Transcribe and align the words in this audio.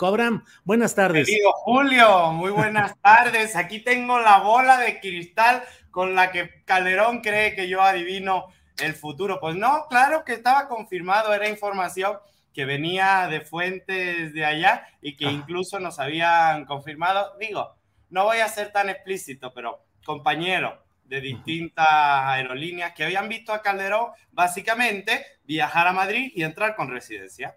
Abraham, 0.00 0.44
buenas 0.64 0.94
tardes. 0.94 1.26
Querido 1.26 1.52
Julio, 1.52 2.32
muy 2.32 2.50
buenas 2.50 2.98
tardes. 3.02 3.54
Aquí 3.54 3.78
tengo 3.78 4.18
la 4.18 4.40
bola 4.40 4.78
de 4.78 4.98
cristal 4.98 5.62
con 5.92 6.16
la 6.16 6.32
que 6.32 6.64
Calderón 6.64 7.20
cree 7.20 7.54
que 7.54 7.68
yo 7.68 7.80
adivino 7.80 8.46
el 8.82 8.94
futuro. 8.94 9.38
Pues 9.40 9.54
no, 9.54 9.86
claro 9.88 10.24
que 10.24 10.32
estaba 10.32 10.66
confirmado, 10.66 11.32
era 11.32 11.48
información 11.48 12.18
que 12.52 12.64
venía 12.64 13.28
de 13.28 13.40
fuentes 13.42 14.32
de 14.32 14.44
allá 14.44 14.84
y 15.00 15.16
que 15.16 15.26
incluso 15.26 15.78
nos 15.78 16.00
habían 16.00 16.64
confirmado. 16.64 17.36
Digo, 17.38 17.76
no 18.10 18.24
voy 18.24 18.38
a 18.38 18.48
ser 18.48 18.72
tan 18.72 18.88
explícito, 18.88 19.54
pero 19.54 19.84
compañeros 20.04 20.74
de 21.04 21.20
distintas 21.20 21.86
aerolíneas 21.88 22.94
que 22.94 23.04
habían 23.04 23.28
visto 23.28 23.52
a 23.52 23.62
Calderón 23.62 24.10
básicamente 24.32 25.24
viajar 25.44 25.86
a 25.86 25.92
Madrid 25.92 26.32
y 26.34 26.42
entrar 26.42 26.74
con 26.74 26.90
residencia. 26.90 27.56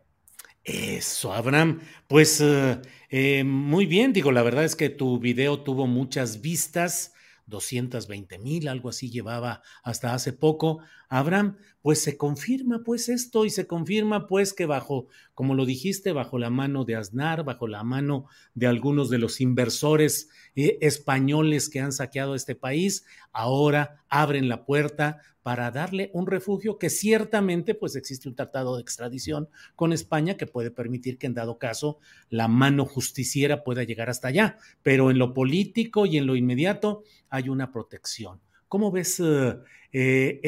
Eso, 0.67 1.33
Abraham. 1.33 1.79
Pues 2.07 2.41
eh, 2.41 2.81
eh, 3.09 3.43
muy 3.45 3.85
bien, 3.85 4.11
digo, 4.11 4.33
la 4.33 4.43
verdad 4.43 4.65
es 4.65 4.75
que 4.75 4.89
tu 4.89 5.17
video 5.19 5.61
tuvo 5.63 5.87
muchas 5.87 6.41
vistas. 6.41 7.13
220 7.45 8.37
mil, 8.39 8.67
algo 8.67 8.89
así 8.89 9.09
llevaba 9.09 9.61
hasta 9.81 10.13
hace 10.13 10.33
poco. 10.33 10.79
Abraham, 11.09 11.57
pues 11.81 12.01
se 12.01 12.17
confirma 12.17 12.83
pues 12.83 13.07
esto 13.07 13.45
y 13.45 13.49
se 13.49 13.65
confirma 13.65 14.27
pues 14.27 14.53
que 14.53 14.65
bajo, 14.65 15.07
como 15.33 15.55
lo 15.55 15.65
dijiste, 15.65 16.11
bajo 16.11 16.37
la 16.37 16.49
mano 16.49 16.83
de 16.83 16.95
Aznar, 16.95 17.45
bajo 17.45 17.67
la 17.67 17.83
mano 17.83 18.25
de 18.53 18.67
algunos 18.67 19.09
de 19.09 19.17
los 19.17 19.39
inversores 19.39 20.29
eh, 20.55 20.77
españoles 20.81 21.69
que 21.69 21.79
han 21.79 21.93
saqueado 21.93 22.35
este 22.35 22.55
país, 22.55 23.05
ahora 23.31 24.03
abren 24.09 24.49
la 24.49 24.65
puerta 24.65 25.21
para 25.47 25.71
darle 25.71 26.11
un 26.13 26.27
refugio 26.27 26.77
que 26.77 26.89
ciertamente 26.89 27.73
pues 27.73 27.95
existe 27.95 28.27
un 28.27 28.35
tratado 28.35 28.75
de 28.75 28.81
extradición 28.81 29.47
con 29.77 29.93
España 29.93 30.35
que 30.35 30.45
puede 30.45 30.71
permitir 30.71 31.17
que 31.17 31.27
en 31.27 31.35
dado 31.35 31.57
caso 31.57 31.99
la 32.29 32.49
mano 32.49 32.85
justiciera 32.85 33.63
pueda 33.63 33.83
llegar 33.83 34.09
hasta 34.09 34.27
allá, 34.27 34.57
pero 34.83 35.09
en 35.09 35.19
lo 35.19 35.33
político 35.33 36.05
y 36.05 36.17
en 36.17 36.27
lo 36.27 36.35
inmediato 36.35 37.03
hay 37.29 37.47
una 37.47 37.71
protección. 37.71 38.41
¿Cómo 38.67 38.91
ves 38.91 39.19
eh, 39.19 39.57
eh, 39.93 40.41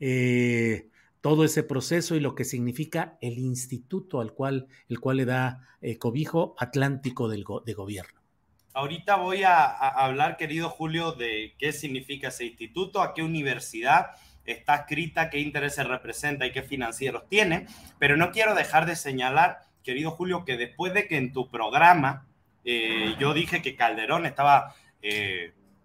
eh, 0.00 0.88
todo 1.20 1.44
ese 1.44 1.62
proceso 1.64 2.14
y 2.14 2.20
lo 2.20 2.34
que 2.34 2.44
significa 2.44 3.18
el 3.20 3.38
instituto 3.38 4.20
al 4.20 4.32
cual, 4.32 4.68
el 4.88 5.00
cual 5.00 5.18
le 5.18 5.24
da 5.24 5.64
cobijo 5.98 6.54
Atlántico 6.58 7.28
del 7.28 7.44
de 7.64 7.72
Gobierno? 7.74 8.20
Ahorita 8.72 9.16
voy 9.16 9.42
a, 9.42 9.64
hablar, 9.66 10.36
querido 10.36 10.68
Julio, 10.68 11.12
de 11.12 11.54
qué 11.58 11.72
significa 11.72 12.28
ese 12.28 12.46
instituto, 12.46 13.02
a 13.02 13.14
qué 13.14 13.22
universidad 13.22 14.10
está 14.44 14.76
escrita, 14.76 15.28
qué 15.28 15.40
intereses 15.40 15.86
representa 15.86 16.46
y 16.46 16.52
qué 16.52 16.62
financieros 16.62 17.28
tiene, 17.28 17.66
pero 17.98 18.16
no 18.16 18.30
quiero 18.30 18.54
dejar 18.54 18.86
de 18.86 18.94
señalar, 18.94 19.58
querido 19.82 20.12
Julio, 20.12 20.44
que 20.44 20.56
después 20.56 20.94
de 20.94 21.08
que 21.08 21.16
en 21.16 21.32
tu 21.32 21.50
programa 21.50 22.26
yo 23.18 23.32
dije 23.32 23.62
que 23.62 23.76
Calderón 23.76 24.26
estaba 24.26 24.74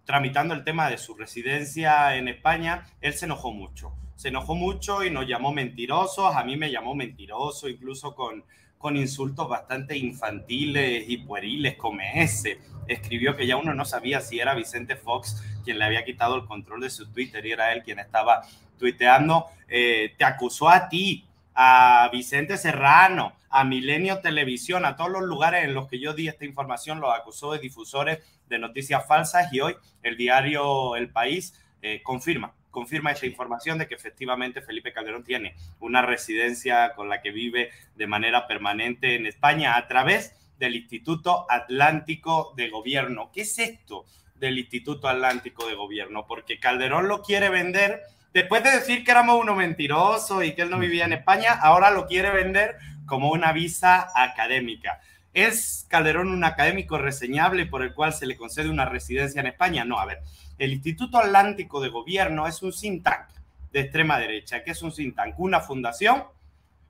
tramitando 0.04 0.54
el 0.54 0.64
tema 0.64 0.88
de 0.90 0.98
su 0.98 1.14
residencia 1.14 2.16
en 2.16 2.28
España, 2.28 2.86
él 3.00 3.14
se 3.14 3.26
enojó 3.26 3.52
mucho. 3.52 3.92
Se 4.16 4.28
enojó 4.28 4.54
mucho 4.54 5.04
y 5.04 5.10
nos 5.10 5.26
llamó 5.26 5.52
mentirosos, 5.52 6.34
a 6.34 6.44
mí 6.44 6.56
me 6.56 6.70
llamó 6.70 6.94
mentiroso, 6.94 7.68
incluso 7.68 8.14
con, 8.14 8.44
con 8.78 8.96
insultos 8.96 9.48
bastante 9.48 9.96
infantiles 9.96 11.04
y 11.08 11.18
pueriles 11.18 11.76
como 11.76 12.00
ese. 12.14 12.58
Escribió 12.86 13.34
que 13.34 13.46
ya 13.46 13.56
uno 13.56 13.74
no 13.74 13.84
sabía 13.84 14.20
si 14.20 14.38
era 14.38 14.54
Vicente 14.54 14.96
Fox 14.96 15.42
quien 15.64 15.78
le 15.78 15.86
había 15.86 16.04
quitado 16.04 16.36
el 16.36 16.44
control 16.44 16.82
de 16.82 16.90
su 16.90 17.10
Twitter 17.10 17.44
y 17.46 17.52
era 17.52 17.72
él 17.72 17.82
quien 17.82 17.98
estaba 17.98 18.42
tuiteando. 18.78 19.46
Eh, 19.68 20.14
te 20.18 20.24
acusó 20.24 20.68
a 20.68 20.88
ti, 20.88 21.26
a 21.54 22.08
Vicente 22.12 22.56
Serrano, 22.56 23.34
a 23.48 23.64
Milenio 23.64 24.20
Televisión, 24.20 24.84
a 24.84 24.96
todos 24.96 25.10
los 25.10 25.22
lugares 25.22 25.64
en 25.64 25.74
los 25.74 25.88
que 25.88 26.00
yo 26.00 26.12
di 26.12 26.28
esta 26.28 26.44
información, 26.44 27.00
los 27.00 27.14
acusó 27.14 27.52
de 27.52 27.60
difusores 27.60 28.18
de 28.48 28.58
noticias 28.58 29.06
falsas 29.06 29.52
y 29.52 29.60
hoy 29.60 29.76
el 30.02 30.16
diario 30.16 30.96
El 30.96 31.10
País 31.10 31.54
eh, 31.82 32.02
confirma, 32.02 32.52
confirma 32.70 33.12
esta 33.12 33.26
información 33.26 33.78
de 33.78 33.86
que 33.86 33.94
efectivamente 33.94 34.62
Felipe 34.62 34.92
Calderón 34.92 35.22
tiene 35.22 35.54
una 35.80 36.02
residencia 36.02 36.94
con 36.94 37.08
la 37.08 37.22
que 37.22 37.30
vive 37.30 37.70
de 37.94 38.06
manera 38.06 38.46
permanente 38.46 39.14
en 39.14 39.26
España 39.26 39.76
a 39.76 39.86
través 39.86 40.34
del 40.58 40.74
Instituto 40.76 41.46
Atlántico 41.48 42.54
de 42.56 42.70
Gobierno. 42.70 43.30
¿Qué 43.32 43.42
es 43.42 43.58
esto 43.58 44.04
del 44.36 44.58
Instituto 44.58 45.08
Atlántico 45.08 45.68
de 45.68 45.74
Gobierno? 45.74 46.26
Porque 46.26 46.58
Calderón 46.58 47.06
lo 47.06 47.22
quiere 47.22 47.48
vender 47.48 48.02
después 48.34 48.64
de 48.64 48.72
decir 48.72 49.04
que 49.04 49.12
éramos 49.12 49.40
uno 49.40 49.54
mentiroso 49.54 50.42
y 50.42 50.54
que 50.54 50.62
él 50.62 50.70
no 50.70 50.78
vivía 50.78 51.04
en 51.04 51.12
España, 51.14 51.52
ahora 51.52 51.90
lo 51.90 52.06
quiere 52.06 52.30
vender 52.30 52.76
como 53.06 53.30
una 53.30 53.52
visa 53.52 54.08
académica. 54.14 55.00
¿Es 55.32 55.86
Calderón 55.88 56.28
un 56.28 56.44
académico 56.44 56.98
reseñable 56.98 57.66
por 57.66 57.82
el 57.82 57.94
cual 57.94 58.12
se 58.12 58.26
le 58.26 58.36
concede 58.36 58.68
una 58.68 58.84
residencia 58.84 59.40
en 59.40 59.46
España? 59.46 59.84
No, 59.84 59.98
a 59.98 60.04
ver, 60.04 60.18
el 60.58 60.72
Instituto 60.72 61.18
Atlántico 61.18 61.80
de 61.80 61.88
Gobierno 61.88 62.46
es 62.46 62.62
un 62.62 62.72
think 62.72 63.04
tank 63.04 63.28
de 63.72 63.80
extrema 63.80 64.18
derecha. 64.18 64.62
¿Qué 64.62 64.72
es 64.72 64.82
un 64.82 64.92
think 64.92 65.16
tank? 65.16 65.38
Una 65.38 65.60
fundación 65.60 66.24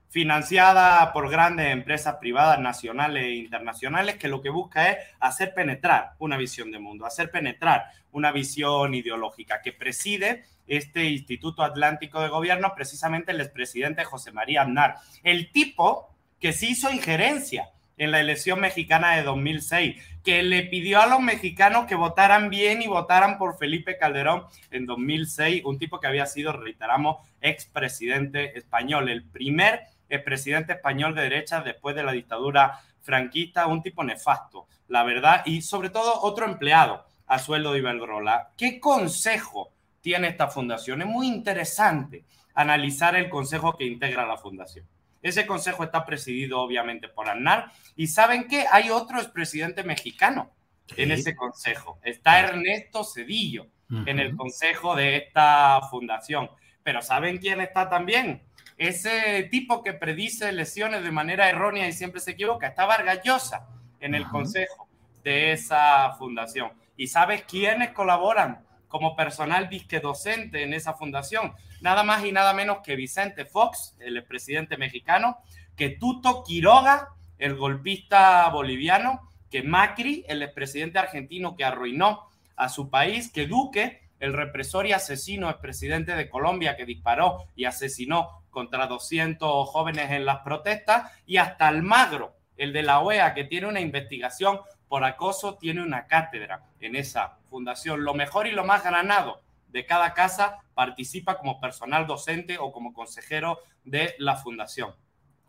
financiada 0.09 1.11
por 1.11 1.29
grandes 1.29 1.71
empresas 1.71 2.15
privadas 2.15 2.59
nacionales 2.59 3.23
e 3.23 3.35
internacionales 3.35 4.15
que 4.15 4.29
lo 4.29 4.41
que 4.41 4.49
busca 4.49 4.91
es 4.91 4.97
hacer 5.19 5.53
penetrar 5.53 6.13
una 6.19 6.37
visión 6.37 6.71
de 6.71 6.79
mundo, 6.79 7.05
hacer 7.05 7.31
penetrar 7.31 7.85
una 8.11 8.31
visión 8.31 8.93
ideológica 8.93 9.61
que 9.61 9.73
preside 9.73 10.45
este 10.67 11.05
Instituto 11.05 11.63
Atlántico 11.63 12.21
de 12.21 12.29
Gobierno, 12.29 12.73
precisamente 12.75 13.31
el 13.31 13.41
expresidente 13.41 14.03
José 14.03 14.31
María 14.31 14.63
Aznar, 14.63 14.95
el 15.23 15.51
tipo 15.51 16.09
que 16.39 16.53
se 16.53 16.67
hizo 16.67 16.91
injerencia 16.91 17.69
en 17.97 18.11
la 18.11 18.19
elección 18.19 18.59
mexicana 18.59 19.15
de 19.15 19.23
2006, 19.23 20.01
que 20.23 20.43
le 20.43 20.63
pidió 20.63 21.01
a 21.01 21.07
los 21.07 21.21
mexicanos 21.21 21.85
que 21.85 21.95
votaran 21.95 22.49
bien 22.49 22.81
y 22.81 22.87
votaran 22.87 23.37
por 23.37 23.57
Felipe 23.57 23.97
Calderón 23.97 24.43
en 24.71 24.85
2006, 24.85 25.63
un 25.65 25.77
tipo 25.77 25.99
que 25.99 26.07
había 26.07 26.25
sido, 26.25 26.51
reiteramos, 26.51 27.17
expresidente 27.41 28.57
español, 28.57 29.09
el 29.09 29.23
primer 29.23 29.81
expresidente 30.09 30.73
español 30.73 31.15
de 31.15 31.21
derecha 31.23 31.61
después 31.61 31.95
de 31.95 32.03
la 32.03 32.11
dictadura 32.11 32.79
franquista, 33.01 33.67
un 33.67 33.81
tipo 33.81 34.03
nefasto, 34.03 34.67
la 34.87 35.03
verdad, 35.03 35.43
y 35.45 35.61
sobre 35.61 35.89
todo 35.89 36.21
otro 36.21 36.45
empleado 36.45 37.05
a 37.27 37.39
sueldo 37.39 37.71
de 37.71 37.79
Iberdrola. 37.79 38.49
¿Qué 38.57 38.79
consejo 38.79 39.71
tiene 40.05 40.27
esta 40.27 40.49
fundación? 40.49 41.01
Es 41.01 41.07
muy 41.07 41.25
interesante 41.25 42.25
analizar 42.53 43.15
el 43.15 43.27
consejo 43.27 43.75
que 43.75 43.85
integra 43.85 44.23
la 44.27 44.37
fundación. 44.37 44.85
Ese 45.19 45.47
consejo 45.47 45.83
está 45.83 46.05
presidido 46.05 46.61
obviamente 46.61 47.07
por 47.07 47.27
Aznar. 47.27 47.71
Y 47.95 48.05
saben 48.05 48.47
que 48.47 48.67
hay 48.71 48.91
otro 48.91 49.19
expresidente 49.19 49.83
mexicano 49.83 50.51
en 50.95 51.09
ese 51.09 51.35
consejo. 51.35 51.97
Está 52.03 52.39
Ernesto 52.39 53.03
Cedillo 53.03 53.65
en 54.05 54.19
el 54.19 54.35
consejo 54.35 54.95
de 54.95 55.17
esta 55.17 55.81
fundación. 55.89 56.51
Pero 56.83 57.01
¿saben 57.01 57.39
quién 57.39 57.59
está 57.59 57.89
también? 57.89 58.43
Ese 58.77 59.47
tipo 59.49 59.81
que 59.81 59.93
predice 59.93 60.47
elecciones 60.47 61.03
de 61.03 61.09
manera 61.09 61.49
errónea 61.49 61.87
y 61.87 61.93
siempre 61.93 62.21
se 62.21 62.31
equivoca. 62.31 62.67
Está 62.67 62.85
Vargas 62.85 63.21
Llosa 63.23 63.67
en 63.99 64.13
el 64.13 64.27
consejo 64.27 64.87
de 65.23 65.53
esa 65.53 66.13
fundación. 66.19 66.73
¿Y 66.95 67.07
sabes 67.07 67.41
quiénes 67.45 67.89
colaboran 67.89 68.63
como 68.87 69.15
personal 69.15 69.69
disque 69.69 69.99
docente 69.99 70.63
en 70.63 70.73
esa 70.73 70.93
fundación? 70.93 71.53
Nada 71.81 72.03
más 72.03 72.25
y 72.25 72.31
nada 72.31 72.53
menos 72.53 72.79
que 72.83 72.95
Vicente 72.95 73.45
Fox, 73.45 73.95
el 73.99 74.17
expresidente 74.17 74.77
mexicano, 74.77 75.37
que 75.75 75.89
Tuto 75.89 76.43
Quiroga, 76.43 77.09
el 77.37 77.55
golpista 77.55 78.49
boliviano, 78.49 79.29
que 79.49 79.63
Macri, 79.63 80.25
el 80.27 80.41
expresidente 80.41 80.99
argentino 80.99 81.55
que 81.55 81.65
arruinó 81.65 82.29
a 82.55 82.69
su 82.69 82.89
país, 82.89 83.31
que 83.31 83.47
Duque, 83.47 84.01
el 84.19 84.33
represor 84.33 84.87
y 84.87 84.93
asesino 84.93 85.49
expresidente 85.49 86.15
de 86.15 86.29
Colombia 86.29 86.75
que 86.75 86.85
disparó 86.85 87.45
y 87.55 87.65
asesinó 87.65 88.43
contra 88.49 88.87
200 88.87 89.69
jóvenes 89.69 90.11
en 90.11 90.25
las 90.25 90.39
protestas, 90.39 91.11
y 91.25 91.37
hasta 91.37 91.67
Almagro, 91.67 92.35
el 92.55 92.71
de 92.71 92.83
la 92.83 93.01
OEA, 93.01 93.33
que 93.33 93.43
tiene 93.43 93.67
una 93.67 93.81
investigación 93.81 94.61
por 94.87 95.03
acoso, 95.03 95.55
tiene 95.55 95.81
una 95.81 96.07
cátedra 96.07 96.63
en 96.79 96.95
esa 96.95 97.37
fundación. 97.49 98.03
Lo 98.03 98.13
mejor 98.13 98.47
y 98.47 98.51
lo 98.51 98.65
más 98.65 98.83
granado 98.83 99.41
de 99.69 99.85
cada 99.85 100.13
casa 100.13 100.59
participa 100.73 101.37
como 101.37 101.59
personal 101.59 102.07
docente 102.07 102.57
o 102.57 102.71
como 102.71 102.93
consejero 102.93 103.59
de 103.83 104.15
la 104.19 104.37
fundación. 104.37 104.95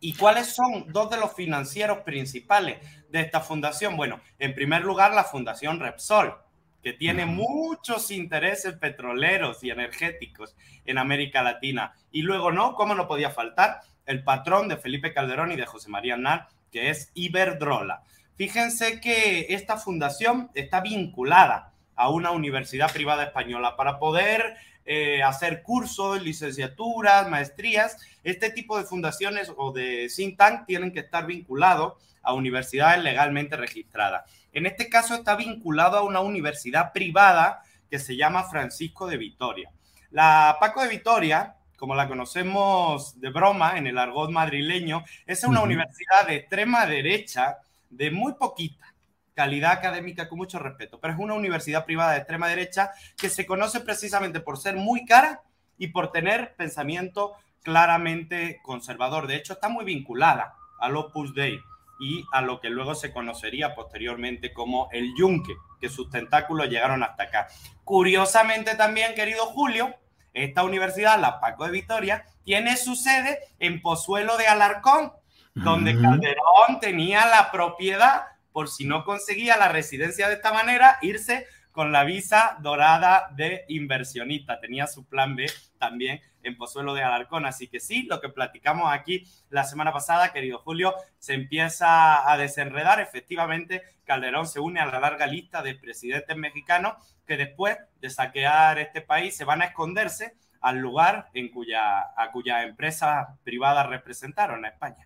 ¿Y 0.00 0.14
cuáles 0.14 0.54
son 0.54 0.92
dos 0.92 1.10
de 1.10 1.16
los 1.16 1.34
financieros 1.34 1.98
principales 1.98 2.78
de 3.08 3.20
esta 3.20 3.40
fundación? 3.40 3.96
Bueno, 3.96 4.20
en 4.38 4.54
primer 4.54 4.82
lugar, 4.82 5.14
la 5.14 5.24
Fundación 5.24 5.80
Repsol, 5.80 6.36
que 6.82 6.92
tiene 6.92 7.24
muchos 7.24 8.10
intereses 8.10 8.74
petroleros 8.74 9.64
y 9.64 9.70
energéticos 9.70 10.54
en 10.84 10.98
América 10.98 11.42
Latina. 11.42 11.94
Y 12.12 12.22
luego, 12.22 12.52
¿no? 12.52 12.74
¿Cómo 12.74 12.94
no 12.94 13.08
podía 13.08 13.30
faltar? 13.30 13.80
El 14.04 14.22
patrón 14.22 14.68
de 14.68 14.76
Felipe 14.76 15.12
Calderón 15.12 15.50
y 15.50 15.56
de 15.56 15.66
José 15.66 15.88
María 15.88 16.14
Aznar, 16.14 16.48
que 16.70 16.90
es 16.90 17.10
Iberdrola. 17.14 18.02
Fíjense 18.36 19.00
que 19.00 19.46
esta 19.50 19.78
fundación 19.78 20.50
está 20.54 20.80
vinculada 20.80 21.72
a 21.94 22.10
una 22.10 22.30
universidad 22.30 22.92
privada 22.92 23.24
española 23.24 23.76
para 23.76 23.98
poder 23.98 24.56
eh, 24.84 25.22
hacer 25.22 25.62
cursos, 25.62 26.22
licenciaturas, 26.22 27.28
maestrías. 27.30 27.96
Este 28.22 28.50
tipo 28.50 28.78
de 28.78 28.84
fundaciones 28.84 29.50
o 29.56 29.72
de 29.72 30.08
think 30.14 30.36
tank 30.36 30.66
tienen 30.66 30.92
que 30.92 31.00
estar 31.00 31.26
vinculados 31.26 31.94
a 32.22 32.34
universidades 32.34 33.02
legalmente 33.02 33.56
registradas. 33.56 34.30
En 34.52 34.66
este 34.66 34.88
caso 34.88 35.14
está 35.14 35.34
vinculado 35.34 35.96
a 35.96 36.02
una 36.02 36.20
universidad 36.20 36.92
privada 36.92 37.62
que 37.90 37.98
se 37.98 38.16
llama 38.16 38.44
Francisco 38.44 39.06
de 39.06 39.16
Vitoria. 39.16 39.70
La 40.10 40.56
Paco 40.60 40.82
de 40.82 40.88
Vitoria, 40.88 41.56
como 41.76 41.94
la 41.94 42.08
conocemos 42.08 43.18
de 43.20 43.30
broma 43.30 43.78
en 43.78 43.86
el 43.86 43.98
argot 43.98 44.30
madrileño, 44.30 45.04
es 45.26 45.42
una 45.44 45.62
universidad 45.62 46.26
de 46.26 46.36
extrema 46.36 46.86
derecha 46.86 47.58
de 47.90 48.10
muy 48.10 48.34
poquita 48.34 48.94
calidad 49.34 49.72
académica 49.72 50.28
con 50.28 50.38
mucho 50.38 50.58
respeto, 50.58 50.98
pero 50.98 51.12
es 51.12 51.20
una 51.20 51.34
universidad 51.34 51.84
privada 51.84 52.12
de 52.12 52.18
extrema 52.18 52.48
derecha 52.48 52.92
que 53.18 53.28
se 53.28 53.44
conoce 53.44 53.80
precisamente 53.80 54.40
por 54.40 54.56
ser 54.56 54.76
muy 54.76 55.04
cara 55.04 55.42
y 55.76 55.88
por 55.88 56.10
tener 56.10 56.56
pensamiento 56.56 57.34
claramente 57.62 58.60
conservador. 58.62 59.26
De 59.26 59.36
hecho, 59.36 59.52
está 59.52 59.68
muy 59.68 59.84
vinculada 59.84 60.54
al 60.80 60.96
Opus 60.96 61.34
Dei 61.34 61.60
y 62.00 62.24
a 62.32 62.40
lo 62.40 62.60
que 62.60 62.70
luego 62.70 62.94
se 62.94 63.12
conocería 63.12 63.74
posteriormente 63.74 64.52
como 64.54 64.88
el 64.92 65.14
Yunque, 65.16 65.54
que 65.80 65.90
sus 65.90 66.10
tentáculos 66.10 66.68
llegaron 66.68 67.02
hasta 67.02 67.24
acá. 67.24 67.48
Curiosamente 67.84 68.74
también, 68.74 69.14
querido 69.14 69.44
Julio, 69.46 69.94
esta 70.32 70.64
universidad, 70.64 71.20
la 71.20 71.40
Paco 71.40 71.64
de 71.64 71.72
Vitoria, 71.72 72.24
tiene 72.44 72.76
su 72.76 72.94
sede 72.94 73.40
en 73.58 73.82
Pozuelo 73.82 74.36
de 74.36 74.46
Alarcón, 74.46 75.12
donde 75.56 75.98
Calderón 76.00 76.80
tenía 76.80 77.26
la 77.26 77.50
propiedad, 77.50 78.24
por 78.52 78.68
si 78.68 78.84
no 78.84 79.04
conseguía 79.04 79.56
la 79.56 79.68
residencia 79.68 80.28
de 80.28 80.34
esta 80.34 80.52
manera, 80.52 80.98
irse 81.00 81.46
con 81.72 81.92
la 81.92 82.04
visa 82.04 82.56
dorada 82.60 83.28
de 83.34 83.64
inversionista. 83.68 84.60
Tenía 84.60 84.86
su 84.86 85.06
plan 85.06 85.34
B 85.34 85.50
también 85.78 86.20
en 86.42 86.56
Pozuelo 86.56 86.94
de 86.94 87.02
Alarcón. 87.02 87.46
Así 87.46 87.68
que 87.68 87.80
sí, 87.80 88.04
lo 88.04 88.20
que 88.20 88.28
platicamos 88.28 88.92
aquí 88.92 89.26
la 89.50 89.64
semana 89.64 89.92
pasada, 89.92 90.32
querido 90.32 90.58
Julio, 90.58 90.94
se 91.18 91.34
empieza 91.34 92.30
a 92.30 92.36
desenredar. 92.36 93.00
Efectivamente, 93.00 93.82
Calderón 94.04 94.46
se 94.46 94.60
une 94.60 94.80
a 94.80 94.86
la 94.86 95.00
larga 95.00 95.26
lista 95.26 95.62
de 95.62 95.74
presidentes 95.74 96.36
mexicanos 96.36 96.94
que 97.26 97.36
después 97.36 97.76
de 98.00 98.10
saquear 98.10 98.78
este 98.78 99.00
país 99.00 99.36
se 99.36 99.44
van 99.44 99.62
a 99.62 99.66
esconderse 99.66 100.34
al 100.60 100.78
lugar 100.78 101.28
en 101.34 101.48
cuya, 101.50 102.00
a 102.16 102.30
cuya 102.32 102.62
empresa 102.62 103.38
privada 103.42 103.84
representaron 103.84 104.64
a 104.64 104.68
España. 104.68 105.05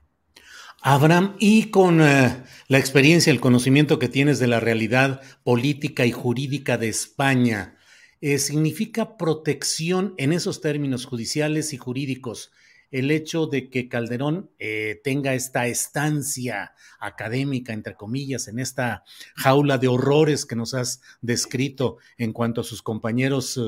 Abraham, 0.82 1.36
y 1.38 1.64
con 1.64 2.00
eh, 2.00 2.42
la 2.68 2.78
experiencia, 2.78 3.30
el 3.30 3.40
conocimiento 3.40 3.98
que 3.98 4.08
tienes 4.08 4.38
de 4.38 4.46
la 4.46 4.60
realidad 4.60 5.20
política 5.44 6.06
y 6.06 6.12
jurídica 6.12 6.78
de 6.78 6.88
España, 6.88 7.76
eh, 8.22 8.38
¿significa 8.38 9.18
protección 9.18 10.14
en 10.16 10.32
esos 10.32 10.62
términos 10.62 11.04
judiciales 11.04 11.74
y 11.74 11.76
jurídicos 11.76 12.50
el 12.90 13.10
hecho 13.10 13.46
de 13.46 13.68
que 13.68 13.88
Calderón 13.88 14.50
eh, 14.58 15.00
tenga 15.04 15.34
esta 15.34 15.66
estancia 15.66 16.72
académica, 16.98 17.74
entre 17.74 17.94
comillas, 17.94 18.48
en 18.48 18.58
esta 18.58 19.04
jaula 19.36 19.76
de 19.76 19.88
horrores 19.88 20.46
que 20.46 20.56
nos 20.56 20.72
has 20.72 21.02
descrito 21.20 21.98
en 22.16 22.32
cuanto 22.32 22.62
a 22.62 22.64
sus 22.64 22.82
compañeros 22.82 23.60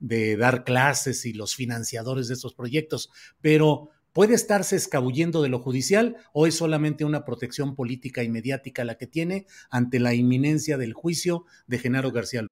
de 0.00 0.36
dar 0.36 0.64
clases 0.64 1.24
y 1.24 1.34
los 1.34 1.54
financiadores 1.54 2.26
de 2.28 2.34
estos 2.34 2.52
proyectos, 2.52 3.10
pero 3.40 3.90
¿Puede 4.14 4.34
estarse 4.34 4.76
escabullendo 4.76 5.42
de 5.42 5.48
lo 5.48 5.58
judicial 5.58 6.16
o 6.32 6.46
es 6.46 6.54
solamente 6.54 7.04
una 7.04 7.24
protección 7.24 7.74
política 7.74 8.22
y 8.22 8.28
mediática 8.28 8.84
la 8.84 8.96
que 8.96 9.08
tiene 9.08 9.46
ante 9.70 9.98
la 9.98 10.14
inminencia 10.14 10.78
del 10.78 10.92
juicio 10.92 11.46
de 11.66 11.80
Genaro 11.80 12.12
García? 12.12 12.46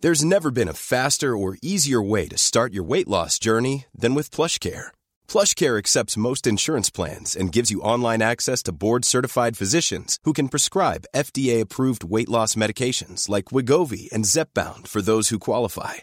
There's 0.00 0.22
never 0.22 0.50
been 0.50 0.68
a 0.68 0.74
faster 0.74 1.34
or 1.34 1.56
easier 1.62 2.02
way 2.02 2.28
to 2.28 2.36
start 2.36 2.74
your 2.74 2.84
weight 2.84 3.08
loss 3.08 3.38
journey 3.38 3.86
than 3.98 4.14
with 4.14 4.30
PlushCare. 4.30 4.90
PlushCare 5.26 5.78
accepts 5.78 6.16
most 6.16 6.46
insurance 6.46 6.90
plans 6.90 7.34
and 7.34 7.50
gives 7.52 7.70
you 7.70 7.80
online 7.80 8.20
access 8.20 8.62
to 8.64 8.72
board-certified 8.72 9.56
physicians 9.56 10.18
who 10.24 10.34
can 10.34 10.48
prescribe 10.48 11.06
FDA-approved 11.14 12.04
weight 12.04 12.28
loss 12.28 12.54
medications 12.54 13.30
like 13.30 13.46
Wigovi 13.46 14.10
and 14.12 14.26
Zepbound 14.26 14.88
for 14.88 15.00
those 15.00 15.30
who 15.30 15.38
qualify. 15.38 16.02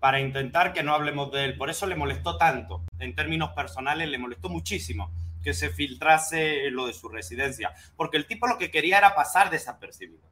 para 0.00 0.20
intentar 0.20 0.72
que 0.72 0.82
no 0.82 0.94
hablemos 0.94 1.32
de 1.32 1.44
él. 1.44 1.56
Por 1.56 1.70
eso 1.70 1.86
le 1.86 1.96
molestó 1.96 2.36
tanto, 2.36 2.84
en 2.98 3.14
términos 3.14 3.50
personales, 3.50 4.08
le 4.08 4.18
molestó 4.18 4.48
muchísimo 4.48 5.10
que 5.42 5.54
se 5.54 5.70
filtrase 5.70 6.70
lo 6.72 6.88
de 6.88 6.92
su 6.92 7.08
residencia, 7.08 7.72
porque 7.96 8.16
el 8.16 8.26
tipo 8.26 8.48
lo 8.48 8.58
que 8.58 8.70
quería 8.72 8.98
era 8.98 9.14
pasar 9.14 9.48
desapercibido. 9.48 10.26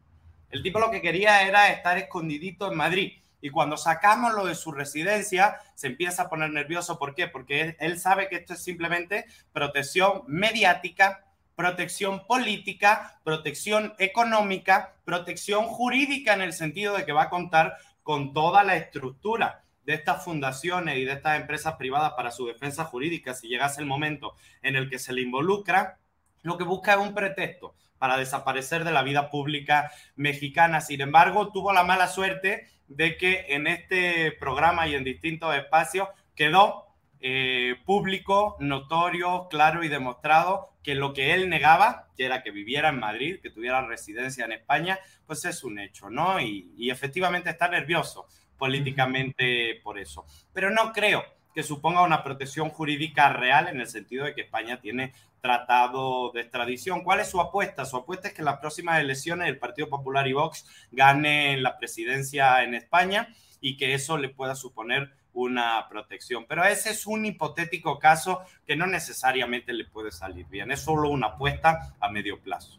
El 0.50 0.62
tipo 0.62 0.80
lo 0.80 0.90
que 0.90 1.02
quería 1.02 1.42
era 1.47 1.71
estar 1.71 1.99
escondidito 1.99 2.71
en 2.71 2.76
Madrid. 2.76 3.12
Y 3.40 3.50
cuando 3.50 3.76
sacamos 3.76 4.35
lo 4.35 4.47
de 4.47 4.54
su 4.54 4.73
residencia, 4.73 5.61
se 5.75 5.88
empieza 5.88 6.23
a 6.23 6.28
poner 6.28 6.50
nervioso. 6.50 6.99
¿Por 6.99 7.14
qué? 7.14 7.28
Porque 7.28 7.76
él, 7.78 7.99
sabe 8.00 8.28
que 8.28 8.37
esto 8.37 8.54
es 8.54 8.62
simplemente 8.62 9.26
protección 9.52 10.23
mediática, 10.26 11.26
protección 11.54 12.26
política, 12.26 13.21
protección 13.23 13.94
económica, 13.99 14.94
protección 15.04 15.66
jurídica 15.66 16.35
en 16.35 16.42
el 16.42 16.52
sentido 16.52 16.97
de 16.97 17.04
que 17.04 17.12
va 17.12 17.25
a 17.25 17.30
contar 17.30 17.76
con 18.04 18.32
toda 18.32 18.62
la 18.62 18.76
estructura 18.76 19.64
de 19.84 19.94
estas 19.94 20.25
fundaciones 20.25 20.99
y 20.99 21.04
de 21.04 21.12
estas 21.12 21.40
empresas 21.40 21.75
privadas 21.75 22.12
para 22.12 22.30
su 22.30 22.46
defensa 22.46 22.84
jurídica, 22.84 23.34
si 23.34 23.49
llegase 23.49 23.80
el 23.80 23.87
momento 23.87 24.37
en 24.62 24.76
el 24.76 24.88
que 24.88 25.00
se 25.00 25.12
le 25.12 25.23
involucra, 25.23 25.99
lo 26.42 26.56
que 26.56 26.64
busca 26.64 26.92
es 26.92 26.99
un 27.00 27.14
pretexto 27.14 27.75
para 27.99 28.16
desaparecer 28.16 28.84
de 28.84 28.92
la 28.92 29.02
vida 29.02 29.30
pública 29.30 29.90
mexicana. 30.14 30.80
Sin 30.80 31.00
embargo, 31.00 31.50
tuvo 31.50 31.73
la 31.73 31.82
mala 31.82 32.06
suerte 32.06 32.68
de 32.87 33.16
que 33.16 33.46
en 33.49 33.66
este 33.66 34.32
programa 34.32 34.87
y 34.87 34.94
en 34.94 35.04
distintos 35.04 35.54
espacios 35.54 36.08
quedó 36.34 36.83
eh, 37.26 37.76
público, 37.87 38.54
notorio, 38.61 39.49
claro 39.49 39.83
y 39.83 39.88
demostrado 39.88 40.75
que 40.83 40.95
lo 40.95 41.14
que 41.14 41.33
él 41.33 41.49
negaba, 41.49 42.11
que 42.19 42.26
era 42.26 42.43
que 42.43 42.50
viviera 42.50 42.90
en 42.90 43.00
Madrid, 43.00 43.40
que 43.40 43.49
tuviera 43.49 43.81
residencia 43.81 44.45
en 44.45 44.52
España, 44.52 44.99
pues 45.26 45.43
es 45.47 45.64
un 45.64 45.78
hecho, 45.78 46.11
¿no? 46.11 46.38
Y, 46.38 46.90
efectivamente 46.90 47.49
está 47.49 47.66
nervioso 47.69 48.26
políticamente 48.59 49.81
por 49.83 49.99
eso. 49.99 50.26
Pero 50.52 50.69
no 50.69 50.93
creo 50.93 51.25
que 51.54 51.62
suponga 51.62 52.02
una 52.02 52.23
protección 52.23 52.69
jurídica 52.69 53.33
real 53.33 53.69
en 53.69 53.81
el 53.81 53.87
sentido 53.87 54.26
de 54.26 54.35
que 54.35 54.43
España 54.43 54.83
tiene 54.83 55.14
tratado 55.40 56.31
de 56.31 56.43
extradición. 56.43 57.04
¿Cuál 57.04 57.21
es 57.21 57.31
su 57.31 57.40
apuesta? 57.40 57.87
Su 57.87 57.97
apuesta 57.97 58.28
es 58.28 58.35
que 58.35 58.43
las 58.43 58.59
próximas 58.59 59.00
elecciones 59.00 59.49
el 59.49 59.59
Partido 59.59 59.88
Popular 59.88 60.28
y 60.28 60.35
Vox 60.35 60.66
ganen 60.93 61.62
la 61.62 61.78
presidencia 61.78 62.62
en 62.64 62.75
España 62.75 63.35
y 63.62 63.78
que 63.78 63.95
eso 63.95 64.19
le 64.19 64.28
pueda 64.28 64.54
suponer 64.54 65.14
una 65.34 65.86
protección. 65.88 66.46
Pero 66.48 66.64
ese 66.64 66.90
es 66.90 67.06
un 67.06 67.26
hipotético 67.26 67.98
caso 67.98 68.40
que 68.66 68.76
no 68.76 68.86
necesariamente 68.86 69.72
le 69.72 69.84
puede 69.84 70.10
salir 70.10 70.46
bien, 70.46 70.70
es 70.70 70.80
solo 70.80 71.10
una 71.10 71.28
apuesta 71.28 71.94
a 72.00 72.08
medio 72.08 72.40
plazo. 72.40 72.78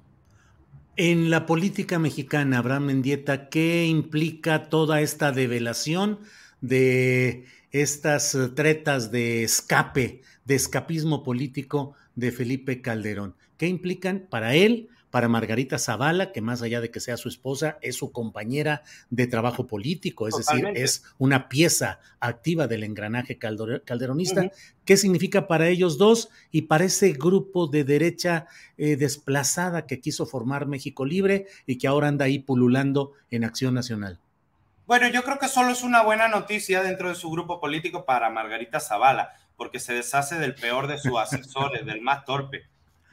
En 0.98 1.30
la 1.30 1.46
política 1.46 2.00
mexicana, 2.00 2.60
Abraham 2.60 2.86
Mendieta, 2.86 3.50
¿qué 3.50 3.86
implica 3.86 4.70
toda 4.70 5.02
esta 5.02 5.34
develación 5.34 6.20
de 6.62 7.46
estas 7.72 8.38
tretas 8.56 9.12
de 9.12 9.44
escape, 9.44 10.22
de 10.46 10.56
escapismo 10.56 11.22
político 11.22 11.96
de 12.16 12.32
Felipe 12.32 12.82
Calderón? 12.82 13.36
¿Qué 13.58 13.68
implican 13.68 14.26
para 14.30 14.56
él, 14.56 14.88
para 15.16 15.30
Margarita 15.30 15.80
Zavala, 15.80 16.34
que 16.34 16.42
más 16.42 16.62
allá 16.62 16.82
de 16.82 16.92
que 16.92 17.00
sea 17.00 17.16
su 17.16 17.30
esposa, 17.30 17.78
es 17.82 17.96
su 17.96 18.12
compañera 18.12 18.84
de 19.10 19.28
trabajo 19.28 19.66
político, 19.66 20.28
es 20.28 20.36
decir, 20.36 20.68
es 20.76 21.06
una 21.18 21.48
pieza 21.48 22.02
activa 22.20 22.68
del 22.68 22.84
engranaje 22.84 23.38
calderonista. 23.38 24.52
¿Qué 24.84 24.98
significa 24.98 25.48
para 25.48 25.70
ellos 25.70 25.98
dos 25.98 26.28
y 26.52 26.64
para 26.64 26.84
ese 26.84 27.14
grupo 27.14 27.68
de 27.68 27.86
derecha 27.86 28.48
eh, 28.78 28.98
desplazada 28.98 29.86
que 29.86 30.02
quiso 30.02 30.26
formar 30.26 30.66
México 30.66 31.06
Libre 31.06 31.48
y 31.66 31.78
que 31.78 31.88
ahora 31.88 32.10
anda 32.10 32.26
ahí 32.26 32.40
pululando 32.40 33.14
en 33.32 33.46
Acción 33.46 33.74
Nacional? 33.74 34.20
Bueno, 34.86 35.08
yo 35.08 35.24
creo 35.24 35.40
que 35.40 35.48
solo 35.48 35.72
es 35.72 35.82
una 35.82 36.04
buena 36.04 36.28
noticia 36.28 36.84
dentro 36.84 37.08
de 37.08 37.16
su 37.16 37.32
grupo 37.32 37.62
político 37.62 38.04
para 38.04 38.30
Margarita 38.30 38.82
Zavala, 38.82 39.30
porque 39.56 39.80
se 39.80 39.94
deshace 39.94 40.36
del 40.40 40.56
peor 40.56 40.88
de 40.88 40.98
sus 40.98 41.18
asesores, 41.18 41.86
del 41.86 42.02
más 42.02 42.26
torpe 42.26 42.66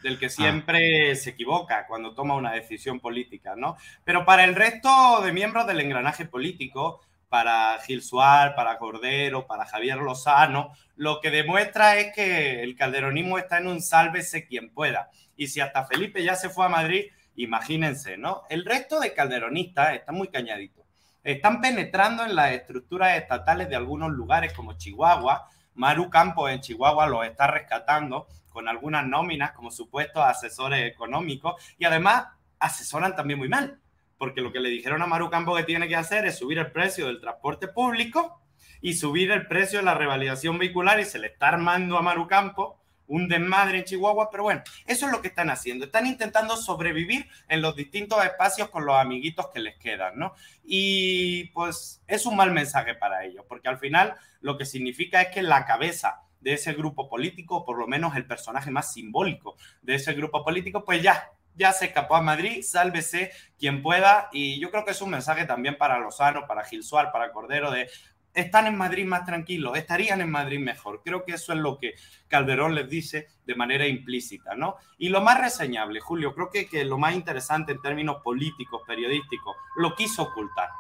del 0.03 0.19
que 0.19 0.27
ah. 0.27 0.31
siempre 0.31 1.15
se 1.17 1.31
equivoca 1.31 1.87
cuando 1.87 2.15
toma 2.15 2.35
una 2.35 2.53
decisión 2.53 3.01
política, 3.01 3.55
¿no? 3.57 3.77
Pero 4.05 4.25
para 4.25 4.45
el 4.45 4.55
resto 4.55 5.21
de 5.23 5.33
miembros 5.33 5.67
del 5.67 5.81
engranaje 5.81 6.27
político, 6.27 7.01
para 7.29 7.79
Gil 7.87 8.03
Suárez, 8.03 8.55
para 8.55 8.77
Cordero, 8.77 9.47
para 9.47 9.65
Javier 9.65 9.97
Lozano, 9.97 10.75
lo 10.97 11.23
que 11.23 11.31
demuestra 11.31 11.97
es 11.97 12.15
que 12.15 12.63
el 12.63 12.77
calderonismo 12.77 13.39
está 13.39 13.57
en 13.57 13.69
un 13.69 13.81
sálvese 13.81 14.47
quien 14.47 14.69
pueda. 14.69 15.09
Y 15.35 15.47
si 15.47 15.61
hasta 15.61 15.87
Felipe 15.87 16.23
ya 16.23 16.35
se 16.35 16.51
fue 16.51 16.67
a 16.67 16.69
Madrid, 16.69 17.07
imagínense, 17.37 18.19
¿no? 18.19 18.43
El 18.51 18.67
resto 18.67 19.01
de 19.01 19.15
calderonistas 19.15 19.95
están 19.95 20.17
muy 20.17 20.29
cañaditos. 20.29 20.85
Están 21.25 21.63
penetrando 21.63 22.23
en 22.23 22.35
las 22.35 22.53
estructuras 22.53 23.17
estatales 23.17 23.69
de 23.71 23.77
algunos 23.77 24.11
lugares 24.11 24.53
como 24.53 24.75
Chihuahua. 24.75 25.49
Maru 25.75 26.11
Campos 26.11 26.51
en 26.51 26.61
Chihuahua 26.61 27.07
los 27.07 27.25
está 27.25 27.47
rescatando 27.47 28.27
con 28.53 28.69
algunas 28.69 29.07
nóminas 29.07 29.53
como 29.53 29.71
supuestos 29.71 30.23
asesores 30.25 30.91
económicos 30.91 31.55
y 31.79 31.85
además 31.85 32.27
asesoran 32.59 33.17
también 33.17 33.39
muy 33.39 33.49
mal, 33.49 33.81
porque 34.19 34.41
lo 34.41 34.53
que 34.53 34.61
le 34.61 34.69
dijeron 34.69 35.03
a 35.03 35.07
Maru 35.07 35.31
Campo 35.31 35.57
que 35.57 35.65
tiene 35.65 35.89
que 35.89 35.97
hacer 35.97 36.27
es 36.27 36.39
subir 36.39 36.59
el 36.59 36.71
precio 36.71 37.07
del 37.07 37.21
transporte 37.21 37.69
público 37.69 38.41
y 38.81 38.95
subir 38.95 39.31
el 39.31 39.47
precio 39.47 39.79
de 39.81 39.85
la 39.85 39.95
revalidación 39.95 40.59
vehicular 40.59 41.01
y 41.01 41.05
se 41.05 41.19
le 41.19 41.29
está 41.29 41.49
armando 41.49 41.99
a 41.99 42.03
Maru 42.03 42.29
Campo 42.29 42.83
un 43.07 43.29
desmadre 43.29 43.79
en 43.79 43.85
Chihuahua, 43.85 44.31
pero 44.31 44.45
bueno, 44.45 44.63
eso 44.87 45.07
es 45.07 45.13
lo 45.13 45.21
que 45.21 45.29
están 45.29 45.51
haciendo. 45.51 45.85
Están 45.85 46.07
intentando 46.07 46.57
sobrevivir 46.57 47.29
en 47.47 47.61
los 47.61 47.77
distintos 47.77 48.25
espacios 48.25 48.71
con 48.71 48.87
los 48.87 48.97
amiguitos 48.97 49.49
que 49.53 49.61
les 49.61 49.77
quedan, 49.77 50.19
¿no? 50.19 50.35
Y 50.65 51.45
pues 51.49 52.03
es 52.07 52.25
un 52.25 52.37
mal 52.37 52.53
mensaje 52.53 52.95
para 52.95 53.25
ellos, 53.27 53.45
porque 53.47 53.69
al 53.69 53.79
final 53.79 54.15
lo 54.41 54.57
que 54.57 54.65
significa 54.65 55.21
es 55.21 55.29
que 55.29 55.43
la 55.43 55.67
cabeza 55.67 56.22
de 56.43 56.55
ese 56.55 56.73
grupo 56.75 57.09
político, 57.09 57.65
por 57.65 57.79
lo 57.79 57.87
menos 57.87 58.15
el 58.17 58.27
personaje 58.27 58.71
más 58.71 58.93
simbólico 58.93 59.57
de 59.81 59.95
ese 59.95 60.13
grupo 60.13 60.45
político, 60.45 60.85
pues 60.85 61.03
ya, 61.03 61.31
ya 61.55 61.73
se 61.73 61.87
escapó 61.87 62.17
a 62.17 62.23
Madrid, 62.23 62.63
sálvese 62.63 63.31
quien 63.59 63.83
pueda. 63.83 64.29
Y 64.33 64.61
yo 64.61 64.71
creo 64.71 64.85
que 64.85 64.91
es 64.91 65.03
un 65.03 65.11
mensaje 65.11 65.45
también 65.45 65.77
para 65.79 65.99
Lozano, 65.99 66.47
para 66.47 66.65
Gil 66.65 66.83
Suárez, 66.83 67.13
para 67.13 67.33
Cordero, 67.33 67.71
de 67.71 67.89
están 68.35 68.67
en 68.67 68.77
Madrid 68.77 69.05
más 69.05 69.25
tranquilos, 69.25 69.77
estarían 69.77 70.21
en 70.21 70.31
Madrid 70.31 70.59
mejor. 70.59 71.03
Creo 71.05 71.25
que 71.25 71.33
eso 71.33 71.53
es 71.53 71.59
lo 71.59 71.79
que 71.79 71.95
Calderón 72.29 72.75
les 72.75 72.89
dice 72.89 73.29
de 73.45 73.55
manera 73.55 73.87
implícita, 73.87 74.55
¿no? 74.55 74.77
Y 74.99 75.11
lo 75.11 75.21
más 75.21 75.41
reseñable, 75.41 76.01
Julio, 76.01 76.35
creo 76.35 76.51
que, 76.51 76.67
que 76.67 76.85
lo 76.85 76.99
más 76.99 77.15
interesante 77.15 77.73
en 77.73 77.83
términos 77.83 78.23
políticos, 78.23 78.83
periodísticos, 78.87 79.57
lo 79.77 79.95
quiso 79.95 80.23
ocultar. 80.23 80.71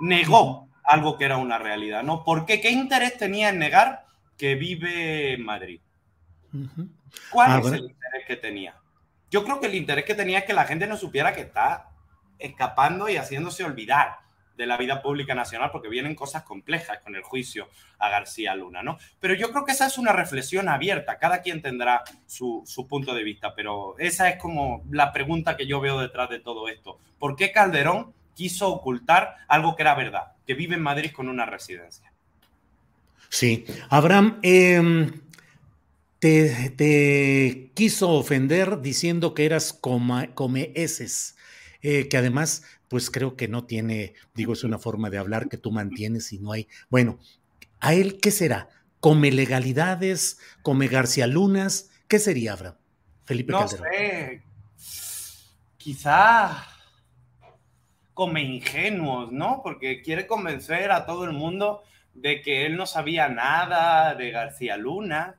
Negó 0.00 0.68
algo 0.84 1.16
que 1.16 1.24
era 1.24 1.36
una 1.36 1.58
realidad, 1.58 2.02
¿no? 2.02 2.24
¿Por 2.24 2.44
qué? 2.44 2.60
¿Qué 2.60 2.70
interés 2.70 3.16
tenía 3.16 3.48
en 3.48 3.58
negar 3.58 4.07
que 4.38 4.54
vive 4.54 5.34
en 5.34 5.44
Madrid. 5.44 5.80
¿Cuál 7.30 7.50
ah, 7.50 7.60
es 7.62 7.72
el 7.72 7.84
interés 7.90 8.26
que 8.26 8.36
tenía? 8.36 8.76
Yo 9.30 9.44
creo 9.44 9.60
que 9.60 9.66
el 9.66 9.74
interés 9.74 10.04
que 10.04 10.14
tenía 10.14 10.38
es 10.38 10.44
que 10.44 10.54
la 10.54 10.64
gente 10.64 10.86
no 10.86 10.96
supiera 10.96 11.34
que 11.34 11.42
está 11.42 11.90
escapando 12.38 13.08
y 13.08 13.16
haciéndose 13.16 13.64
olvidar 13.64 14.20
de 14.56 14.66
la 14.66 14.76
vida 14.76 15.02
pública 15.02 15.34
nacional, 15.34 15.70
porque 15.70 15.88
vienen 15.88 16.16
cosas 16.16 16.42
complejas 16.42 16.98
con 16.98 17.14
el 17.14 17.22
juicio 17.22 17.68
a 17.98 18.08
García 18.08 18.56
Luna, 18.56 18.82
¿no? 18.82 18.98
Pero 19.20 19.34
yo 19.34 19.50
creo 19.50 19.64
que 19.64 19.72
esa 19.72 19.86
es 19.86 19.98
una 19.98 20.12
reflexión 20.12 20.68
abierta, 20.68 21.18
cada 21.18 21.42
quien 21.42 21.62
tendrá 21.62 22.02
su, 22.26 22.64
su, 22.66 22.88
punto 22.88 23.14
de 23.14 23.22
vista, 23.22 23.54
pero 23.54 23.96
esa 23.98 24.28
es 24.28 24.40
como 24.40 24.82
la 24.90 25.12
pregunta 25.12 25.56
que 25.56 25.66
yo 25.66 25.80
veo 25.80 26.00
detrás 26.00 26.28
de 26.28 26.40
todo 26.40 26.68
esto. 26.68 26.98
¿Por 27.20 27.36
qué 27.36 27.52
Calderón 27.52 28.12
quiso 28.34 28.68
ocultar 28.68 29.36
algo 29.46 29.76
que 29.76 29.82
era 29.82 29.94
verdad, 29.94 30.32
que 30.44 30.54
vive 30.54 30.74
en 30.74 30.82
Madrid 30.82 31.12
con 31.12 31.28
una 31.28 31.46
residencia? 31.46 32.12
Sí, 33.28 33.66
Abraham, 33.90 34.38
em, 34.42 35.12
te, 36.18 37.70
quiso 37.74 38.10
ofender 38.10 38.80
diciendo 38.80 39.34
que 39.34 39.44
eras 39.44 39.72
come, 39.72 40.30
come 40.34 40.72
eh, 40.74 42.08
que 42.08 42.16
además, 42.16 42.64
pues 42.88 43.10
creo 43.10 43.36
que 43.36 43.48
no 43.48 43.64
tiene, 43.64 44.14
digo, 44.34 44.54
es 44.54 44.64
una 44.64 44.78
forma 44.78 45.10
de 45.10 45.18
hablar 45.18 45.48
que 45.48 45.58
tú 45.58 45.70
mantienes 45.70 46.32
y 46.32 46.38
no 46.38 46.52
hay. 46.52 46.68
Bueno, 46.90 47.18
¿a 47.80 47.94
él 47.94 48.18
qué 48.20 48.30
será? 48.30 48.68
¿Come 49.00 49.30
legalidades? 49.30 50.40
¿Come 50.62 50.88
García 50.88 51.26
Lunas? 51.26 51.90
¿Qué 52.08 52.18
sería, 52.18 52.54
Abraham? 52.54 52.76
Felipe 53.24 53.52
no 53.52 53.68
sé. 53.68 54.42
Quizá 55.76 56.66
come 58.14 58.42
ingenuos, 58.42 59.30
¿no? 59.30 59.60
Porque 59.62 60.02
quiere 60.02 60.26
convencer 60.26 60.90
a 60.90 61.06
todo 61.06 61.24
el 61.24 61.32
mundo 61.32 61.84
de 62.20 62.42
que 62.42 62.66
él 62.66 62.76
no 62.76 62.86
sabía 62.86 63.28
nada 63.28 64.14
de 64.14 64.30
García 64.30 64.76
Luna, 64.76 65.36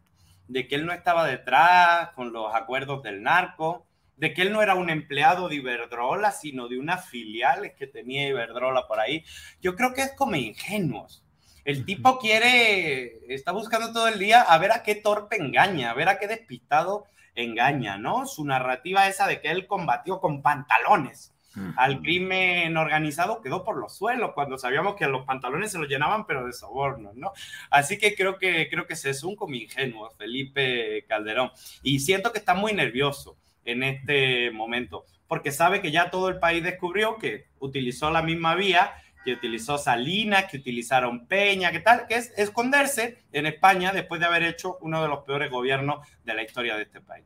de 0.47 0.67
que 0.67 0.75
él 0.75 0.85
no 0.85 0.93
estaba 0.93 1.25
detrás 1.25 2.11
con 2.11 2.31
los 2.31 2.53
acuerdos 2.55 3.03
del 3.03 3.21
narco, 3.21 3.85
de 4.15 4.33
que 4.33 4.41
él 4.41 4.51
no 4.51 4.61
era 4.61 4.75
un 4.75 4.89
empleado 4.89 5.49
de 5.49 5.55
Iberdrola, 5.55 6.31
sino 6.31 6.67
de 6.67 6.79
unas 6.79 7.07
filiales 7.09 7.73
que 7.77 7.87
tenía 7.87 8.27
Iberdrola 8.27 8.87
por 8.87 8.99
ahí. 8.99 9.23
Yo 9.61 9.75
creo 9.75 9.93
que 9.93 10.01
es 10.01 10.13
como 10.13 10.35
ingenuos. 10.35 11.23
El 11.65 11.85
tipo 11.85 12.17
quiere, 12.17 13.19
está 13.33 13.51
buscando 13.51 13.91
todo 13.91 14.07
el 14.07 14.17
día 14.17 14.41
a 14.41 14.57
ver 14.57 14.71
a 14.71 14.81
qué 14.81 14.95
torpe 14.95 15.35
engaña, 15.35 15.91
a 15.91 15.93
ver 15.93 16.09
a 16.09 16.17
qué 16.17 16.27
despistado 16.27 17.05
engaña, 17.35 17.97
¿no? 17.97 18.25
Su 18.25 18.45
narrativa 18.45 19.07
esa 19.07 19.27
de 19.27 19.41
que 19.41 19.51
él 19.51 19.67
combatió 19.67 20.19
con 20.19 20.41
pantalones 20.41 21.33
al 21.75 22.01
crimen 22.01 22.77
organizado 22.77 23.41
quedó 23.41 23.63
por 23.63 23.77
los 23.77 23.95
suelos 23.95 24.31
cuando 24.33 24.57
sabíamos 24.57 24.95
que 24.95 25.07
los 25.07 25.25
pantalones 25.25 25.71
se 25.71 25.79
los 25.79 25.87
llenaban 25.87 26.25
pero 26.25 26.45
de 26.45 26.53
sobornos, 26.53 27.15
¿no? 27.15 27.31
Así 27.69 27.97
que 27.97 28.15
creo 28.15 28.37
que 28.37 28.69
creo 28.69 28.85
que 28.85 28.95
se 28.95 29.09
es 29.09 29.23
un 29.23 29.35
como 29.35 29.55
ingenuo 29.55 30.11
Felipe 30.11 31.05
Calderón 31.07 31.51
y 31.83 31.99
siento 31.99 32.31
que 32.31 32.39
está 32.39 32.53
muy 32.53 32.73
nervioso 32.73 33.37
en 33.65 33.83
este 33.83 34.51
momento 34.51 35.05
porque 35.27 35.51
sabe 35.51 35.81
que 35.81 35.91
ya 35.91 36.09
todo 36.09 36.29
el 36.29 36.39
país 36.39 36.63
descubrió 36.63 37.17
que 37.17 37.47
utilizó 37.59 38.11
la 38.11 38.21
misma 38.21 38.55
vía 38.55 38.93
que 39.23 39.33
utilizó 39.33 39.77
Salinas, 39.77 40.45
que 40.49 40.57
utilizaron 40.57 41.27
Peña, 41.27 41.71
que 41.71 41.79
tal, 41.79 42.07
que 42.07 42.15
es 42.15 42.31
esconderse 42.37 43.23
en 43.31 43.45
España 43.45 43.91
después 43.91 44.19
de 44.19 44.27
haber 44.27 44.43
hecho 44.43 44.77
uno 44.81 45.01
de 45.01 45.09
los 45.09 45.23
peores 45.23 45.51
gobiernos 45.51 46.07
de 46.23 46.33
la 46.33 46.43
historia 46.43 46.75
de 46.75 46.83
este 46.83 47.01
país. 47.01 47.25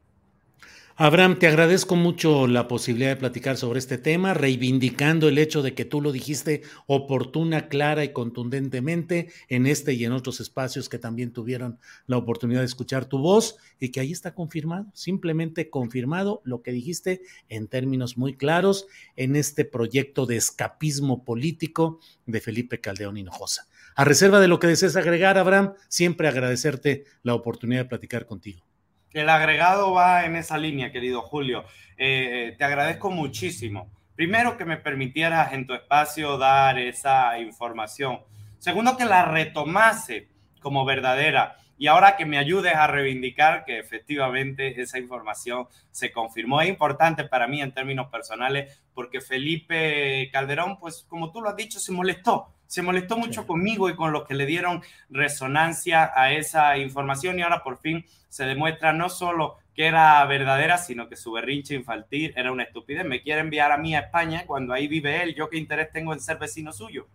Abraham, 0.95 1.39
te 1.39 1.47
agradezco 1.47 1.95
mucho 1.95 2.45
la 2.45 2.67
posibilidad 2.67 3.09
de 3.09 3.15
platicar 3.15 3.57
sobre 3.57 3.79
este 3.79 3.97
tema, 3.97 4.35
reivindicando 4.35 5.27
el 5.27 5.39
hecho 5.39 5.63
de 5.63 5.73
que 5.73 5.85
tú 5.85 6.01
lo 6.01 6.11
dijiste 6.11 6.61
oportuna, 6.85 7.67
clara 7.67 8.03
y 8.03 8.13
contundentemente 8.13 9.29
en 9.49 9.65
este 9.65 9.93
y 9.93 10.05
en 10.05 10.11
otros 10.11 10.39
espacios 10.39 10.89
que 10.89 10.99
también 10.99 11.33
tuvieron 11.33 11.79
la 12.05 12.17
oportunidad 12.17 12.59
de 12.59 12.67
escuchar 12.67 13.05
tu 13.05 13.17
voz 13.17 13.55
y 13.79 13.89
que 13.89 14.01
ahí 14.01 14.11
está 14.11 14.35
confirmado, 14.35 14.85
simplemente 14.93 15.71
confirmado 15.71 16.43
lo 16.45 16.61
que 16.61 16.71
dijiste 16.71 17.21
en 17.49 17.67
términos 17.67 18.15
muy 18.15 18.37
claros 18.37 18.85
en 19.15 19.35
este 19.35 19.65
proyecto 19.65 20.27
de 20.27 20.35
escapismo 20.35 21.25
político 21.25 22.01
de 22.27 22.39
Felipe 22.39 22.81
Caldeón 22.81 23.17
Hinojosa. 23.17 23.67
A 23.95 24.05
reserva 24.05 24.39
de 24.39 24.47
lo 24.47 24.59
que 24.59 24.67
desees 24.67 24.95
agregar, 24.95 25.39
Abraham, 25.39 25.73
siempre 25.87 26.27
agradecerte 26.27 27.05
la 27.23 27.33
oportunidad 27.33 27.81
de 27.81 27.89
platicar 27.89 28.27
contigo. 28.27 28.63
El 29.13 29.29
agregado 29.29 29.93
va 29.93 30.25
en 30.25 30.35
esa 30.35 30.57
línea, 30.57 30.91
querido 30.91 31.21
Julio. 31.21 31.65
Eh, 31.97 32.55
te 32.57 32.63
agradezco 32.63 33.11
muchísimo. 33.11 33.91
Primero, 34.15 34.57
que 34.57 34.65
me 34.65 34.77
permitieras 34.77 35.53
en 35.53 35.67
tu 35.67 35.73
espacio 35.73 36.37
dar 36.37 36.79
esa 36.79 37.37
información. 37.39 38.21
Segundo, 38.57 38.97
que 38.97 39.05
la 39.05 39.25
retomase 39.25 40.29
como 40.59 40.83
verdadera. 40.83 41.57
Y 41.77 41.87
ahora 41.87 42.15
que 42.15 42.25
me 42.25 42.37
ayudes 42.37 42.75
a 42.75 42.87
reivindicar 42.87 43.65
que 43.65 43.79
efectivamente 43.79 44.81
esa 44.81 44.99
información 44.99 45.67
se 45.91 46.11
confirmó. 46.11 46.61
Es 46.61 46.69
importante 46.69 47.23
para 47.23 47.47
mí 47.47 47.61
en 47.61 47.73
términos 47.73 48.09
personales 48.09 48.83
porque 48.93 49.21
Felipe 49.21 50.29
Calderón, 50.31 50.77
pues 50.79 51.05
como 51.07 51.31
tú 51.31 51.41
lo 51.41 51.49
has 51.49 51.55
dicho, 51.55 51.79
se 51.79 51.91
molestó 51.91 52.53
se 52.73 52.81
molestó 52.81 53.17
mucho 53.17 53.45
conmigo 53.45 53.87
y 53.87 53.95
con 53.95 54.11
los 54.11 54.25
que 54.25 54.33
le 54.33 54.47
dieron 54.47 54.81
resonancia 55.07 56.11
a 56.15 56.33
esa 56.33 56.75
información 56.79 57.37
y 57.37 57.43
ahora 57.43 57.61
por 57.61 57.77
fin 57.77 58.03
se 58.29 58.45
demuestra 58.45 58.93
no 58.93 59.09
solo 59.09 59.57
que 59.75 59.85
era 59.85 60.25
verdadera, 60.25 60.79
sino 60.79 61.07
que 61.07 61.15
su 61.15 61.31
berrinche 61.33 61.75
infantil 61.75 62.33
era 62.35 62.51
una 62.51 62.63
estupidez. 62.63 63.05
Me 63.05 63.21
quiere 63.21 63.41
enviar 63.41 63.71
a 63.71 63.77
mí 63.77 63.95
a 63.95 63.99
España 63.99 64.45
cuando 64.47 64.73
ahí 64.73 64.87
vive 64.87 65.21
él. 65.21 65.35
¿Yo 65.35 65.49
qué 65.49 65.57
interés 65.57 65.91
tengo 65.91 66.13
en 66.13 66.19
ser 66.19 66.39
vecino 66.39 66.73
suyo? 66.73 67.07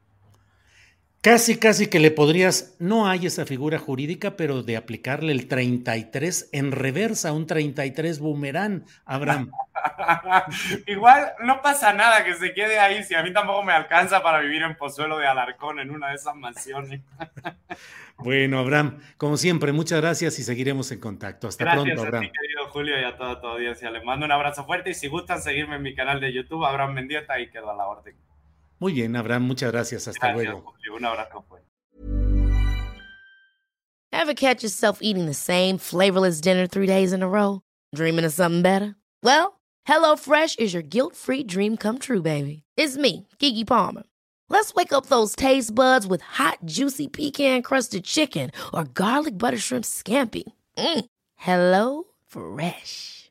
Casi, 1.21 1.59
casi 1.59 1.89
que 1.89 1.99
le 1.99 2.13
podrías, 2.13 2.77
no 2.79 3.09
hay 3.09 3.27
esa 3.27 3.45
figura 3.45 3.77
jurídica, 3.77 4.37
pero 4.37 4.63
de 4.63 4.77
aplicarle 4.77 5.33
el 5.33 5.49
33 5.49 6.51
en 6.53 6.71
reversa, 6.71 7.33
un 7.33 7.45
33 7.45 8.21
boomerang, 8.21 8.85
Abraham. 9.05 9.51
Igual 10.87 11.33
no 11.43 11.61
pasa 11.61 11.93
nada 11.93 12.25
que 12.25 12.35
se 12.35 12.55
quede 12.55 12.79
ahí, 12.79 13.03
si 13.03 13.17
a 13.17 13.25
mí 13.25 13.33
tampoco 13.33 13.65
me 13.65 13.73
alcanza 13.73 14.23
para 14.23 14.39
vivir 14.39 14.63
en 14.63 14.77
Pozuelo 14.77 15.19
de 15.19 15.27
Alarcón, 15.27 15.81
en 15.81 15.91
una 15.91 16.11
de 16.11 16.15
esas 16.15 16.37
mansiones. 16.37 17.01
bueno, 18.19 18.61
Abraham, 18.61 19.01
como 19.17 19.37
siempre, 19.37 19.73
muchas 19.73 20.01
gracias 20.01 20.39
y 20.39 20.45
seguiremos 20.45 20.93
en 20.93 21.01
contacto. 21.01 21.49
Hasta 21.49 21.69
pronto, 21.69 22.01
Abraham. 22.01 22.23
A 22.23 22.27
ti, 22.27 22.33
querido 22.41 22.69
Julio, 22.71 23.01
y 23.01 23.03
a 23.03 23.17
toda 23.17 23.41
tu 23.41 23.49
audiencia. 23.49 23.91
Les 23.91 24.05
mando 24.05 24.25
un 24.25 24.31
abrazo 24.31 24.65
fuerte 24.65 24.91
y 24.91 24.95
si 24.95 25.09
gustan 25.09 25.43
seguirme 25.43 25.77
en 25.77 25.83
mi 25.83 25.97
canal 25.97 26.21
de 26.21 26.33
YouTube, 26.33 26.65
Abraham 26.65 26.95
Mendieta, 26.95 27.33
ahí 27.33 27.51
quedo 27.51 27.73
a 27.73 27.75
la 27.75 27.87
orden. 27.89 28.15
Muy 28.81 28.93
bien, 28.93 29.17
Abraham, 29.17 29.43
muchas 29.43 29.73
gracias. 29.73 30.07
Hasta 30.09 30.29
gracias, 30.29 30.53
luego. 30.53 30.73
Julio. 30.73 30.97
Un 30.97 31.05
abrazo 31.05 31.45
fuerte. 31.49 31.67
Ever 34.13 34.35
catch 34.35 34.63
yourself 34.63 34.99
eating 35.01 35.27
the 35.27 35.35
same 35.35 35.79
flavorless 35.79 36.41
dinner 36.41 36.67
three 36.67 36.87
days 36.87 37.13
in 37.13 37.23
a 37.23 37.29
row? 37.29 37.61
Dreaming 37.95 38.25
of 38.25 38.33
something 38.33 38.63
better? 38.63 38.95
Well, 39.23 39.61
HelloFresh 39.87 40.59
is 40.59 40.75
your 40.75 40.83
guilt-free 40.83 41.45
dream 41.45 41.77
come 41.77 41.99
true, 41.99 42.23
baby. 42.23 42.63
It's 42.77 42.97
me, 42.97 43.27
Kiki 43.39 43.65
Palmer. 43.65 44.03
Let's 44.49 44.75
wake 44.75 44.93
up 44.93 45.07
those 45.07 45.37
taste 45.37 45.75
buds 45.75 46.07
with 46.07 46.23
hot, 46.23 46.59
juicy 46.65 47.09
pecan-crusted 47.09 48.05
chicken 48.05 48.51
or 48.73 48.85
garlic 48.85 49.37
butter 49.37 49.59
shrimp 49.59 49.85
scampi. 49.85 50.45
Mm. 50.77 51.05
Hello 51.37 52.05
Fresh. 52.27 53.31